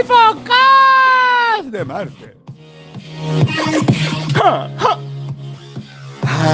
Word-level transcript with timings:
¡Infocast 0.00 1.64
de 1.70 1.84
Marte! 1.84 2.36
¡Ja, 4.34 4.70
ja! 4.78 4.98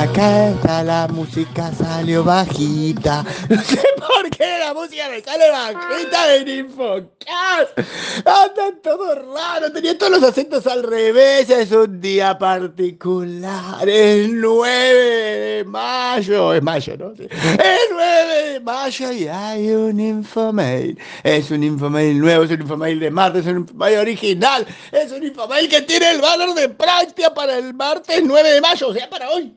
Acá 0.03 0.49
está 0.51 0.83
la 0.83 1.09
música, 1.09 1.71
salió 1.73 2.25
bajita. 2.25 3.25
No 3.49 3.63
sé 3.63 3.83
por 3.97 4.31
qué 4.31 4.59
la 4.59 4.75
música 4.75 5.09
me 5.09 5.21
sale 5.21 5.51
bajita 5.51 6.35
en 6.35 6.49
Infocast. 6.49 7.79
Anda 8.25 8.73
todo 8.83 9.15
raro, 9.35 9.71
tenía 9.73 9.97
todos 9.97 10.13
los 10.13 10.23
acentos 10.23 10.67
al 10.67 10.83
revés. 10.83 11.49
Es 11.51 11.71
un 11.73 12.01
día 12.01 12.39
particular. 12.39 13.89
El 13.89 14.41
9 14.41 14.95
de 14.95 15.48
mayo. 15.65 16.55
Es 16.55 16.63
mayo, 16.63 16.97
¿no? 16.97 17.15
Sí. 17.17 17.23
El 17.23 17.79
9 17.93 18.53
de 18.53 18.61
mayo 18.61 19.13
y 19.13 19.29
hay 19.29 19.71
un 19.71 20.01
Infomail. 20.01 20.99
Es 21.23 21.51
un 21.51 21.63
Infomail 21.63 22.19
nuevo, 22.19 22.45
es 22.45 22.51
un 22.51 22.61
Infomail 22.63 23.01
de 23.01 23.11
martes, 23.11 23.47
es 23.47 23.53
un 23.53 23.59
Infomail 23.59 23.99
original. 23.99 24.67
Es 24.93 25.13
un 25.13 25.25
Infomail 25.25 25.69
que 25.69 25.83
tiene 25.83 26.11
el 26.11 26.21
valor 26.21 26.55
de 26.55 26.69
práctica 26.69 27.33
para 27.33 27.59
el 27.59 27.75
martes 27.75 28.21
9 28.25 28.53
de 28.53 28.61
mayo, 28.61 28.89
o 28.89 28.95
sea, 28.95 29.09
para 29.09 29.31
hoy. 29.31 29.55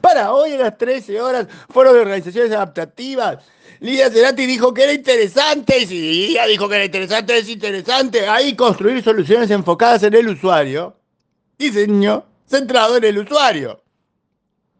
Para 0.00 0.32
hoy 0.32 0.52
a 0.52 0.58
las 0.58 0.78
13 0.78 1.20
horas, 1.20 1.46
Foro 1.70 1.92
de 1.92 2.00
Organizaciones 2.00 2.52
Adaptativas. 2.52 3.38
Lidia 3.80 4.10
Cerati 4.10 4.46
dijo 4.46 4.72
que 4.72 4.84
era 4.84 4.92
interesante, 4.92 5.80
y 5.80 5.86
si 5.86 6.00
Lidia 6.00 6.46
dijo 6.46 6.68
que 6.68 6.76
era 6.76 6.84
interesante, 6.84 7.36
es 7.36 7.48
interesante. 7.48 8.26
Ahí 8.26 8.54
construir 8.54 9.02
soluciones 9.02 9.50
enfocadas 9.50 10.02
en 10.04 10.14
el 10.14 10.28
usuario. 10.28 10.96
Diseño 11.58 12.24
centrado 12.46 12.96
en 12.96 13.04
el 13.04 13.18
usuario. 13.18 13.83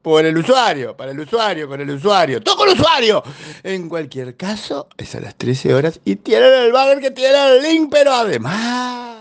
Por 0.05 0.27
el 0.27 0.37
usuario, 0.37 0.95
para 0.95 1.13
el 1.13 1.21
usuario, 1.21 1.67
con 1.67 1.81
el 1.81 1.89
usuario, 1.89 2.43
todo 2.43 2.59
con 2.59 2.69
el 2.69 2.75
usuario. 2.75 3.23
En 3.63 3.89
cualquier 3.89 4.37
caso, 4.37 4.87
es 4.99 5.15
a 5.15 5.21
las 5.21 5.35
13 5.35 5.73
horas 5.73 5.99
y 6.05 6.17
tienen 6.17 6.53
el 6.53 6.73
banner 6.73 7.01
que 7.01 7.11
tiene 7.11 7.57
el 7.57 7.63
link, 7.63 7.89
pero 7.91 8.13
además 8.13 9.15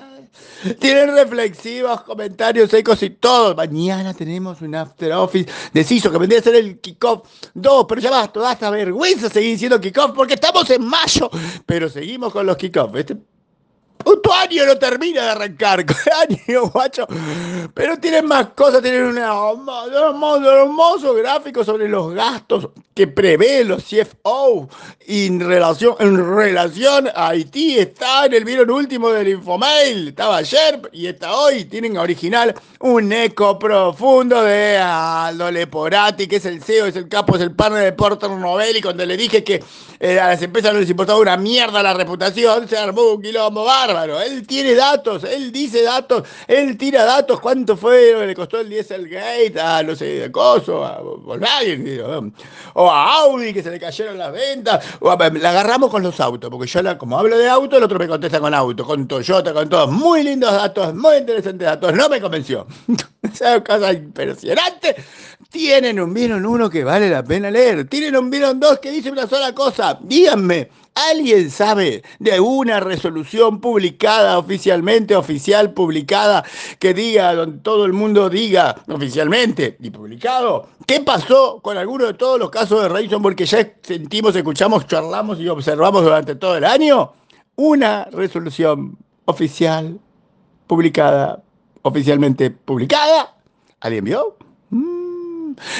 tienen 0.79 1.15
reflexivos, 1.15 2.01
comentarios 2.01 2.69
secos 2.69 3.01
y 3.01 3.11
todo. 3.11 3.55
Mañana 3.55 4.13
tenemos 4.13 4.61
un 4.61 4.75
after 4.75 5.13
office 5.13 5.49
de 5.71 5.85
CISO 5.85 6.11
que 6.11 6.17
vendría 6.17 6.41
a 6.41 6.43
ser 6.43 6.55
el 6.55 6.77
kickoff 6.81 7.29
2, 7.53 7.85
pero 7.87 8.01
ya 8.01 8.11
basta, 8.11 8.41
basta 8.41 8.69
vergüenza 8.69 9.29
seguir 9.29 9.51
diciendo 9.51 9.79
kickoff 9.79 10.11
porque 10.11 10.33
estamos 10.33 10.69
en 10.69 10.85
mayo, 10.85 11.31
pero 11.65 11.87
seguimos 11.87 12.33
con 12.33 12.45
los 12.45 12.57
kickoffs. 12.57 12.99
Este 12.99 13.15
puto 14.03 14.33
año 14.33 14.65
no 14.65 14.77
termina 14.77 15.23
de 15.23 15.29
arrancar, 15.29 15.85
año, 16.47 16.69
guacho. 16.69 17.07
Pero 17.73 17.97
tienen 17.97 18.25
más 18.25 18.47
cosas, 18.49 18.81
tienen 18.81 19.03
un 19.03 19.17
hermoso, 19.17 20.51
hermoso 20.51 21.13
gráfico 21.13 21.63
sobre 21.63 21.87
los 21.87 22.13
gastos 22.13 22.69
que 22.93 23.07
prevé 23.07 23.63
los 23.63 23.83
CFO 23.83 24.69
en 25.07 25.39
relación, 25.39 25.95
en 25.99 26.35
relación 26.35 27.09
a 27.15 27.29
Haití. 27.29 27.79
Está 27.79 28.25
en 28.25 28.33
el 28.33 28.45
video 28.45 28.63
último 28.73 29.09
del 29.09 29.29
Infomail, 29.29 30.09
estaba 30.09 30.37
ayer 30.37 30.81
y 30.91 31.07
está 31.07 31.35
hoy. 31.35 31.65
Tienen 31.65 31.97
original 31.97 32.53
un 32.79 33.11
eco 33.11 33.57
profundo 33.57 34.43
de 34.43 34.77
Aldo 34.77 35.49
Leporati, 35.49 36.27
que 36.27 36.35
es 36.37 36.45
el 36.45 36.61
CEO, 36.61 36.85
es 36.87 36.95
el 36.95 37.07
capo, 37.07 37.35
es 37.35 37.41
el 37.41 37.51
partner 37.51 37.83
de 37.83 37.93
Porter 37.93 38.29
Novelli, 38.29 38.81
cuando 38.81 39.05
le 39.05 39.17
dije 39.17 39.43
que 39.43 39.63
eh, 39.99 40.19
a 40.19 40.29
las 40.29 40.41
empresas 40.41 40.73
no 40.73 40.79
les 40.79 40.89
importaba 40.89 41.19
una 41.19 41.37
mierda 41.37 41.81
la 41.81 41.93
reputación, 41.93 42.67
se 42.67 42.77
armó 42.77 43.13
un 43.13 43.21
quilombo 43.21 43.63
bárbaro. 43.93 44.21
Él 44.21 44.45
tiene 44.47 44.73
datos, 44.75 45.23
él 45.23 45.51
dice 45.51 45.83
datos, 45.83 46.27
él 46.47 46.77
tira 46.77 47.05
datos. 47.05 47.39
¿Cuánto 47.39 47.77
fue 47.77 48.13
lo 48.13 48.19
que 48.19 48.27
le 48.27 48.35
costó 48.35 48.59
el 48.59 48.69
Dieselgate 48.69 49.59
a, 49.59 49.83
no 49.83 49.95
sé, 49.95 50.23
a 50.25 50.31
Coso, 50.31 50.83
a 50.83 51.01
Volkswagen, 51.01 52.33
o 52.73 52.89
a 52.89 53.15
Audi, 53.15 53.53
que 53.53 53.63
se 53.63 53.71
le 53.71 53.79
cayeron 53.79 54.17
las 54.17 54.31
ventas? 54.31 54.85
O 54.99 55.15
la 55.15 55.49
agarramos 55.49 55.89
con 55.89 56.03
los 56.03 56.19
autos, 56.19 56.49
porque 56.49 56.67
yo, 56.67 56.97
como 56.97 57.17
hablo 57.17 57.37
de 57.37 57.49
auto, 57.49 57.77
el 57.77 57.83
otro 57.83 57.99
me 57.99 58.07
contesta 58.07 58.39
con 58.39 58.53
auto, 58.53 58.85
con 58.85 59.07
Toyota, 59.07 59.53
con 59.53 59.69
todos. 59.69 59.91
Muy 59.91 60.23
lindos 60.23 60.51
datos, 60.51 60.93
muy 60.93 61.17
interesantes 61.17 61.65
datos. 61.65 61.93
No 61.93 62.09
me 62.09 62.19
convenció. 62.19 62.67
Esa 63.21 63.63
cosa 63.63 63.93
impresionante. 63.93 64.95
Tienen 65.49 65.99
un 65.99 66.13
Vieron 66.13 66.45
uno 66.45 66.69
que 66.69 66.83
vale 66.83 67.09
la 67.09 67.23
pena 67.23 67.51
leer. 67.51 67.87
Tienen 67.87 68.15
un 68.17 68.29
Vieron 68.29 68.59
dos 68.59 68.79
que 68.79 68.91
dice 68.91 69.11
una 69.11 69.27
sola 69.27 69.53
cosa. 69.53 69.97
Díganme, 70.01 70.69
¿alguien 70.95 71.49
sabe 71.49 72.03
de 72.19 72.39
una 72.39 72.79
resolución 72.79 73.59
publicada 73.59 74.37
oficialmente, 74.37 75.15
oficial, 75.15 75.73
publicada, 75.73 76.43
que 76.79 76.93
diga, 76.93 77.33
donde 77.33 77.59
todo 77.59 77.85
el 77.85 77.93
mundo 77.93 78.29
diga 78.29 78.75
oficialmente 78.87 79.77
y 79.79 79.89
publicado? 79.89 80.67
¿Qué 80.85 80.99
pasó 81.01 81.59
con 81.61 81.77
alguno 81.77 82.05
de 82.05 82.13
todos 82.13 82.39
los 82.39 82.49
casos 82.49 82.81
de 82.81 82.89
Ransomware 82.89 83.35
que 83.35 83.45
ya 83.45 83.73
sentimos, 83.81 84.35
escuchamos, 84.35 84.87
charlamos 84.87 85.39
y 85.39 85.47
observamos 85.47 86.03
durante 86.03 86.35
todo 86.35 86.57
el 86.57 86.65
año? 86.65 87.13
Una 87.55 88.05
resolución 88.05 88.97
oficial, 89.25 89.99
publicada, 90.67 91.41
oficialmente 91.81 92.49
publicada. 92.49 93.35
¿Alguien 93.79 94.05
vio? 94.05 94.37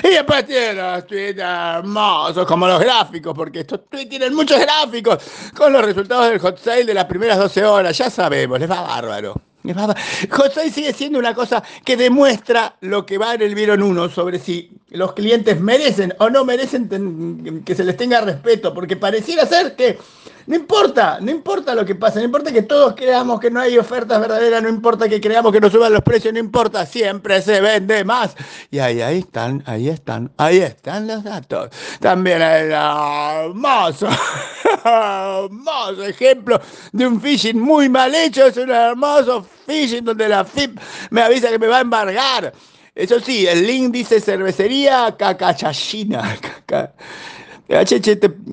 Y 0.04 0.08
después 0.10 0.46
tienen 0.46 0.78
los 0.78 1.08
tweets 1.08 1.40
hermosos, 1.40 2.46
como 2.48 2.68
los 2.68 2.80
gráficos, 2.80 3.34
porque 3.36 3.62
estos 3.62 3.82
tweets 3.90 4.10
tienen 4.10 4.34
muchos 4.34 4.60
gráficos, 4.60 5.24
con 5.56 5.74
los 5.74 5.84
resultados 5.84 6.30
del 6.30 6.40
hot 6.40 6.58
sale 6.58 6.86
de 6.86 6.94
las 6.94 7.06
primeras 7.06 7.38
12 7.38 7.66
horas, 7.66 7.98
ya 7.98 8.10
sabemos, 8.10 8.60
les 8.60 8.70
va 8.70 8.82
bárbaro. 8.82 9.36
Les 9.64 9.78
va 9.78 9.96
Hot 10.32 10.54
sale 10.54 10.70
sigue 10.70 10.92
siendo 10.92 11.20
una 11.20 11.34
cosa 11.34 11.64
que 11.86 11.96
demuestra 11.96 12.76
lo 12.82 13.06
que 13.06 13.18
va 13.18 13.34
en 13.34 13.42
el 13.44 13.56
Vieron 13.56 13.82
1 13.82 14.10
sobre 14.10 14.38
si 14.38 14.72
los 14.90 15.14
clientes 15.14 15.60
merecen 15.60 16.14
o 16.20 16.30
no 16.30 16.44
merecen 16.44 17.64
que 17.66 17.74
se 17.74 17.86
les 17.86 17.96
tenga 17.96 18.20
respeto, 18.22 18.74
porque 18.74 18.98
pareciera 18.98 19.46
ser 19.46 19.76
que 19.76 19.98
no 20.46 20.56
importa, 20.56 21.20
no 21.22 21.32
importa 21.32 21.74
lo 21.74 21.86
que 21.86 21.96
pase, 21.96 22.20
no 22.20 22.26
importa 22.26 22.52
que 22.52 22.64
todos 22.64 22.94
creamos 22.96 23.40
que 23.40 23.50
no 23.50 23.62
hay 23.62 23.78
ofertas 23.78 24.20
verdaderas, 24.20 24.62
no 24.62 24.70
importa 24.70 25.08
que 25.08 25.22
creamos 25.22 25.52
que 25.54 25.62
no 25.62 25.70
suban 25.70 25.94
los 25.94 26.02
precios, 26.02 26.34
no 26.34 26.40
importa, 26.40 26.86
siempre 26.86 27.42
se 27.42 27.62
vende 27.62 28.04
más. 28.04 28.36
Y 28.70 28.80
ahí, 28.80 29.02
ahí 29.02 29.20
están, 29.20 29.64
ahí 29.66 29.88
están, 29.88 30.32
ahí 30.38 30.60
están 30.60 31.08
los 31.08 31.24
datos. 31.24 31.70
También 32.00 32.42
el 32.42 32.72
hermoso, 32.72 34.08
hermoso 34.84 36.04
ejemplo 36.04 36.60
de 36.92 37.08
un 37.08 37.22
phishing 37.22 37.60
muy 37.60 37.88
mal 37.88 38.14
hecho, 38.14 38.48
es 38.48 38.58
un 38.58 38.70
hermoso 38.70 39.46
phishing 39.66 40.04
donde 40.04 40.28
la 40.28 40.44
FIP 40.44 40.78
me 41.10 41.22
avisa 41.22 41.50
que 41.50 41.60
me 41.60 41.68
va 41.68 41.78
a 41.78 41.82
embargar. 41.82 42.54
Eso 42.96 43.20
sí, 43.20 43.48
el 43.48 43.66
link 43.66 43.92
dice 43.92 44.20
cervecería 44.20 45.16
cacachachina. 45.18 46.38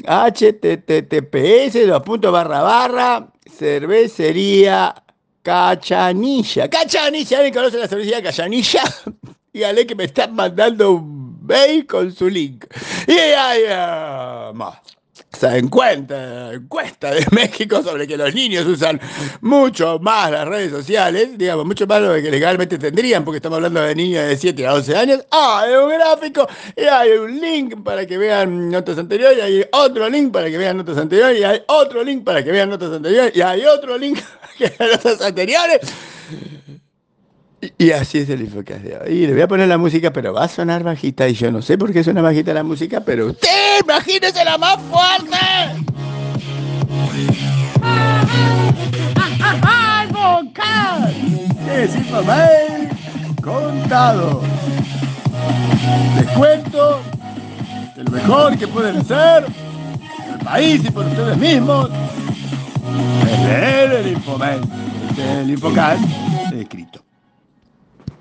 https 0.07 1.07
dos 1.87 2.03
puntos 2.03 2.33
barra 2.33 2.63
barra 2.63 3.29
cervecería 3.59 4.95
Cachanilla. 5.43 6.69
Cachanilla, 6.69 7.39
¿alguien 7.39 7.55
conoce 7.55 7.79
la 7.79 7.89
cervecería 7.89 8.23
Cachanilla? 8.23 8.83
Dígale 9.53 9.87
que 9.87 9.95
me 9.95 10.05
están 10.05 10.35
mandando 10.35 10.93
un 10.93 11.45
mail 11.47 11.87
con 11.87 12.13
su 12.13 12.29
link. 12.29 12.67
Y 13.07 13.13
hay 13.13 13.65
más 14.55 14.79
esa 15.33 15.57
encuesta, 15.57 16.53
encuesta 16.53 17.11
de 17.13 17.27
México 17.33 17.83
sobre 17.83 18.07
que 18.07 18.17
los 18.17 18.35
niños 18.35 18.67
usan 18.67 19.01
mucho 19.41 19.99
más 20.01 20.31
las 20.31 20.47
redes 20.47 20.71
sociales, 20.71 21.37
digamos, 21.37 21.65
mucho 21.65 21.87
más 21.87 22.03
lo 22.03 22.15
que 22.15 22.31
legalmente 22.31 22.79
tendrían, 22.79 23.25
porque 23.25 23.37
estamos 23.37 23.57
hablando 23.57 23.81
de 23.81 23.95
niños 23.95 24.27
de 24.27 24.37
7 24.37 24.67
a 24.67 24.75
11 24.75 24.97
años. 24.97 25.27
Ah, 25.31 25.63
hay 25.65 25.75
un 25.75 25.91
gráfico 25.91 26.49
y 26.77 26.83
hay 26.83 27.11
un 27.13 27.41
link 27.41 27.83
para 27.83 28.07
que 28.07 28.19
vean 28.19 28.71
notas 28.71 28.99
anteriores, 28.99 29.39
y 29.39 29.41
hay 29.41 29.65
otro 29.73 30.09
link 30.09 30.33
para 30.33 30.51
que 30.51 30.59
vean 30.59 30.77
notas 30.77 30.99
anteriores, 30.99 31.41
y 31.41 31.45
hay 31.45 31.63
otro 31.67 32.03
link 32.05 32.25
para 32.25 32.43
que 32.43 32.53
vean 32.53 32.71
notas 32.71 32.93
anteriores, 32.93 33.37
y 33.37 33.41
hay 33.41 33.65
otro 33.65 33.97
link 33.99 34.21
para 34.41 34.55
que 34.55 34.77
vean 34.79 34.91
notas 34.93 35.21
anteriores. 35.21 35.81
Y 37.77 37.91
así 37.91 38.19
es 38.19 38.31
el 38.31 38.41
Infocast 38.41 38.83
de 38.83 38.97
hoy. 38.97 39.13
Y 39.13 39.27
le 39.27 39.33
voy 39.35 39.43
a 39.43 39.49
poner 39.49 39.69
la 39.69 39.77
música, 39.77 40.13
pero 40.13 40.33
va 40.33 40.45
a 40.45 40.49
sonar 40.49 40.83
bajita. 40.83 41.29
Y 41.29 41.35
yo 41.35 41.53
no 41.53 41.61
sé 41.61 41.77
por 41.77 41.93
qué 41.93 42.03
suena 42.03 42.23
bajita 42.23 42.55
la 42.55 42.63
música, 42.63 43.01
pero 43.01 43.27
usted 43.27 43.49
imagínese 43.83 44.45
la 44.45 44.57
más 44.57 44.79
fuerte. 44.91 45.37
Es 51.73 51.95
Infomail 51.95 52.89
contado. 53.43 54.43
Les 56.17 56.27
cuento 56.37 57.01
que 57.95 58.05
lo 58.05 58.11
mejor 58.11 58.59
que 58.59 58.69
pueden 58.69 58.99
hacer 58.99 59.47
el 60.33 60.45
país 60.45 60.85
y 60.85 60.91
por 60.91 61.07
ustedes 61.07 61.37
mismos 61.37 61.91
es 63.31 63.39
leer 63.41 63.93
el 63.93 64.09
Infomail. 64.09 64.61
El 65.41 65.51
Infocast 65.51 66.03